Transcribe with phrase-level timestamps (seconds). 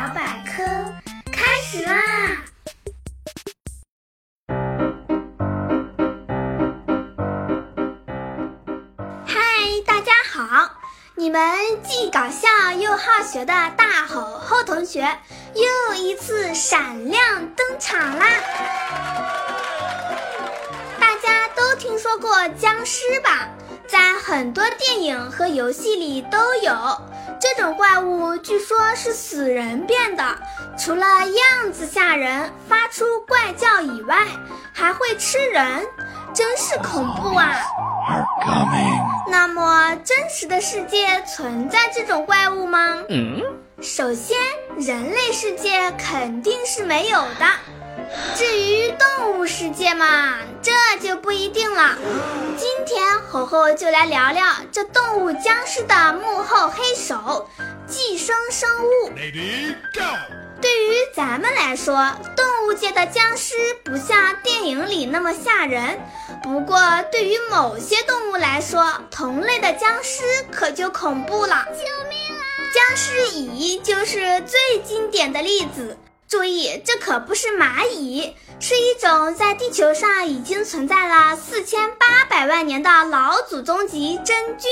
[0.00, 0.64] 小百科
[1.30, 1.92] 开始啦！
[9.26, 9.36] 嗨，
[9.84, 10.70] 大家好！
[11.16, 11.38] 你们
[11.82, 12.48] 既搞笑
[12.78, 15.06] 又好学的大吼吼同学
[15.54, 18.26] 又一次闪亮登场啦！
[20.98, 23.50] 大家都听说过僵尸吧？
[23.86, 26.72] 在很多电影和游戏里都有。
[27.40, 30.22] 这种怪物据说是死人变的，
[30.78, 34.26] 除了样子吓人、发出怪叫以外，
[34.74, 35.86] 还会吃人，
[36.34, 37.56] 真是恐怖啊！
[39.30, 43.02] 那么，真实的世界存在这种怪物吗？
[43.08, 43.42] 嗯，
[43.80, 44.36] 首先，
[44.76, 47.46] 人类世界肯定是没有的。
[48.34, 51.96] 至于动物世界嘛，这就不一定了。
[53.30, 57.48] 今天猴猴就来聊聊这动物僵尸的幕后黑手——
[57.86, 59.10] 寄生生物。
[60.60, 63.54] 对于咱们来说，动物界的僵尸
[63.84, 66.00] 不像电影里那么吓人。
[66.42, 66.80] 不过，
[67.12, 71.64] 对于某些动物来说，同类的僵尸可就恐怖了。
[71.66, 72.42] 救命啊！
[72.74, 75.96] 僵尸蚁就是最经典的例子。
[76.30, 84.70] 注意，这可不是蚂蚁，是一种在地球上已经存在了四千八百万年的老祖宗级真菌，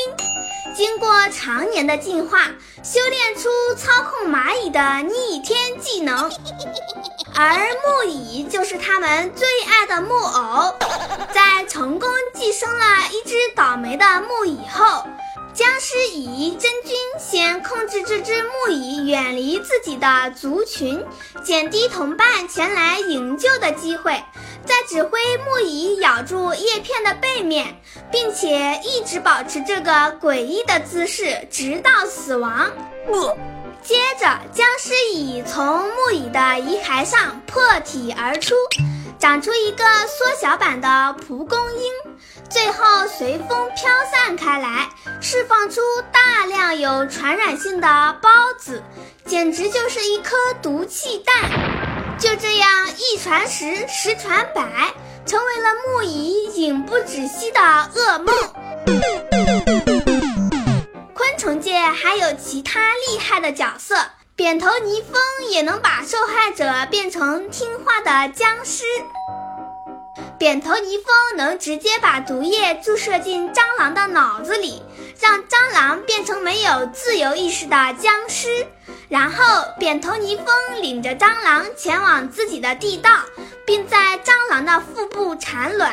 [0.76, 2.44] 经过常年的进化，
[2.84, 6.30] 修炼出操控蚂蚁的逆天技能，
[7.34, 10.76] 而木蚁就是他们最爱的木偶。
[11.34, 15.04] 在成功寄生了一只倒霉的木蚁后。
[15.58, 21.04] 僵尸蚁真菌先控制这只木蚁远离自己的族群，
[21.42, 24.22] 减低同伴前来营救的机会，
[24.64, 27.76] 再指挥木蚁咬住叶片的背面，
[28.12, 32.70] 并且一直保持这个诡异的姿势，直到死亡。
[33.82, 38.54] 接着，僵尸蚁从木蚁的遗骸上破体而出。
[39.18, 41.92] 长出一个缩小版的蒲公英，
[42.50, 44.88] 最后随风飘散开来，
[45.20, 47.86] 释放出大量有传染性的
[48.22, 48.82] 孢子，
[49.26, 51.50] 简直就是一颗毒气弹。
[52.18, 54.94] 就这样一传十，十传百，
[55.26, 57.60] 成为了木蚁永不止息的
[57.94, 58.34] 噩梦。
[61.14, 63.94] 昆虫界还有其他厉害的角色。
[64.34, 65.20] 扁头泥蜂
[65.50, 68.84] 也能把受害者变成听话的僵尸。
[70.38, 74.80] 扁头泥蜂能直接把毒液注射进蟑螂的脑子里，
[75.20, 78.64] 让蟑螂变成没有自由意识的僵尸。
[79.08, 80.46] 然后，扁头泥蜂
[80.80, 83.10] 领着蟑螂前往自己的地道，
[83.66, 85.92] 并在蟑螂的腹部产卵。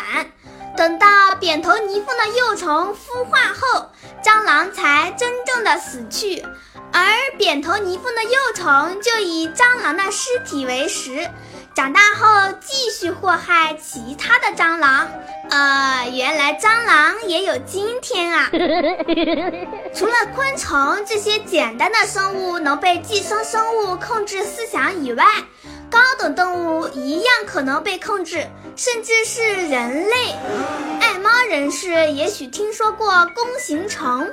[0.78, 3.89] 等到扁头泥蜂的幼虫孵化后，
[4.23, 6.45] 蟑螂才真正的死去。
[6.94, 7.03] 而
[7.39, 11.29] 扁头泥蜂的幼虫就以蟑螂的尸体为食，
[11.75, 15.09] 长大后继续祸害其他的蟑螂。
[15.49, 18.49] 呃，原来蟑螂也有今天啊！
[19.93, 25.25] 除了昆虫这些简单的生物能被寄生生物控制思想以外，
[25.91, 28.47] 高等动物一样可能被控制，
[28.77, 30.33] 甚至是人类。
[31.01, 34.31] 爱猫人士也许听说过弓形虫。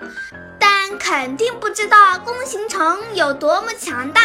[0.60, 2.80] 但肯定不知道弓形虫
[3.14, 4.22] 有多么强大。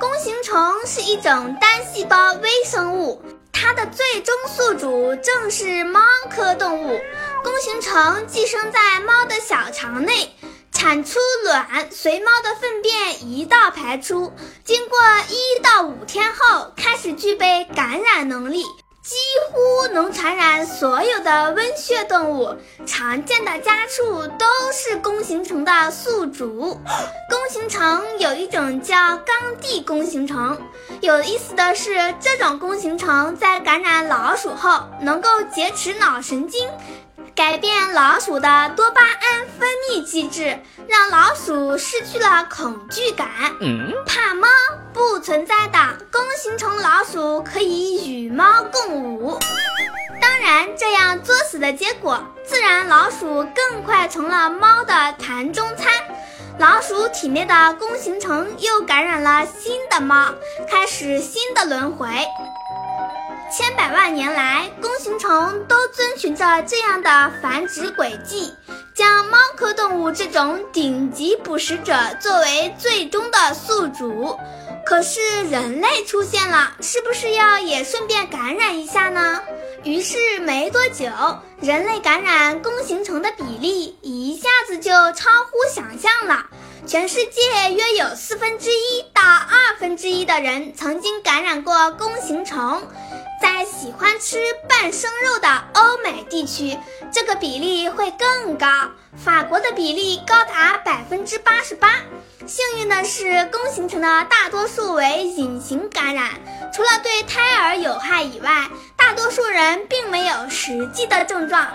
[0.00, 3.22] 弓形虫是一种单细胞微生物，
[3.52, 7.00] 它的最终宿主正是猫科动物。
[7.44, 10.34] 弓形虫寄生在猫的小肠内，
[10.72, 14.32] 产出卵，随猫的粪便一道排出，
[14.64, 18.64] 经过一到五天后，开始具备感染能力。
[19.94, 22.52] 能传染所有的温血动物，
[22.84, 26.80] 常见的家畜都是弓形虫的宿主。
[27.30, 27.80] 弓形虫
[28.18, 30.58] 有一种叫刚地弓形虫，
[31.00, 36.68] 有意思的是，这种弓形虫在感染老鼠后，能够劫持脑神经。
[37.34, 40.56] 改变老鼠的多巴胺分泌机制，
[40.86, 43.28] 让老鼠失去了恐惧感。
[44.06, 44.46] 怕猫
[44.92, 45.78] 不存在的
[46.12, 49.36] 弓形虫老鼠可以与猫共舞。
[50.20, 55.92] 当然，这样作死的结果，自然老鼠更快成了猫的盘中餐。
[56.60, 60.32] 老鼠体内的弓形虫又感染了新的猫，
[60.70, 62.08] 开始新的轮回。
[63.56, 68.52] 千百万年来，弓形虫都遵循着这样的繁殖轨迹，
[68.92, 74.36] 将猫科动物这种顶级捕食者作为最终的宿主。
[74.84, 79.40] 可是人类出现了，是不是要也顺便感染一下呢？
[79.84, 81.04] 于是没多久，
[81.60, 86.46] 人类感染弓形虫的比例一下子就超乎想象了。
[86.86, 92.82] 全世界约有四分之一到二分之一的人曾经感染过弓形虫。
[93.42, 96.78] 在喜欢吃半生肉的欧美地区，
[97.12, 98.66] 这个比例会更高。
[99.22, 102.00] 法国的比例高达百分之八十八。
[102.46, 106.30] 幸运的是，弓形虫的大多数为隐形感染，
[106.74, 108.68] 除了对胎儿有害以外，
[109.06, 111.68] 大多数人并没有实际的症状。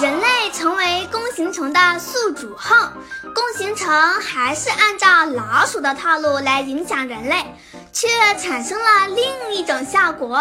[0.00, 2.76] 人类成为弓形虫的宿主后，
[3.34, 7.44] 弓形虫还是按照老鼠的套路来影响人类。
[7.90, 8.06] 却
[8.38, 10.40] 产生了另一种效果。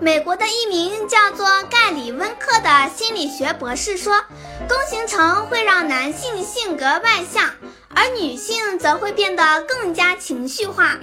[0.00, 4.24] 美国的一名叫做盖里温克的心理学博士说，
[4.66, 7.50] 弓形虫会让男性性格外向，
[7.94, 10.96] 而女性则会变得更加情绪化。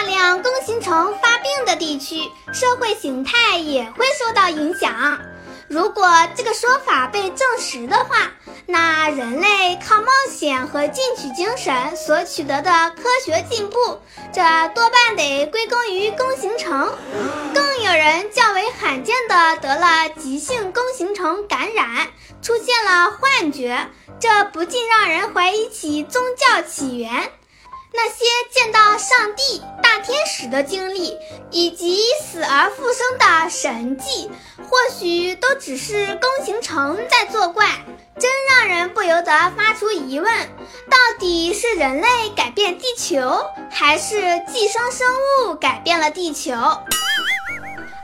[0.00, 2.22] 大量弓形虫发病的地区，
[2.54, 5.20] 社会形态也会受到影响。
[5.68, 8.32] 如果这个说法被证实的话，
[8.64, 14.00] 那人类靠冒险和进取精神所取得的科学进步，
[14.32, 14.40] 这
[14.74, 16.72] 多半得归功于弓形虫。
[17.52, 22.08] 更有人较为罕见的得了急性弓形虫感染，
[22.40, 23.86] 出现了幻觉，
[24.18, 27.30] 这不禁让人怀疑起宗教起源。
[27.92, 31.16] 那些见到上帝、大天使的经历，
[31.50, 34.30] 以及死而复生的神迹，
[34.68, 37.66] 或许都只是弓形虫在作怪，
[38.18, 40.32] 真让人不由得发出疑问：
[40.88, 44.20] 到底是人类改变地球，还是
[44.52, 45.08] 寄生生
[45.44, 46.52] 物改变了地球？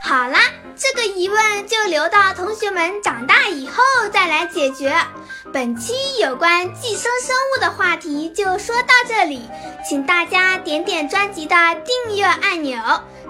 [0.03, 0.39] 好啦，
[0.75, 4.95] 这个疑问就留到同学们长大以后再来解决。
[5.53, 9.49] 本期有关寄生生物的话题就说到这里，
[9.87, 11.55] 请大家点点专辑的
[11.85, 12.79] 订阅按钮，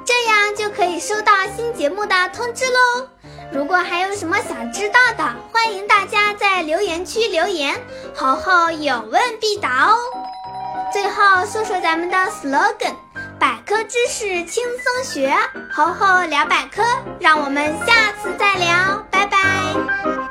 [0.06, 3.08] 这样就可以收到新节目的通知喽。
[3.52, 5.24] 如果还有什么想知道的，
[5.54, 7.80] 欢迎大家在留言区留言，
[8.16, 9.98] 猴猴有问必答哦。
[10.92, 12.96] 最后说说咱们的 slogan：
[13.40, 15.34] 百科知识轻松学，
[15.72, 16.84] 猴猴聊百科，
[17.20, 20.27] 让我们下次再聊，拜拜。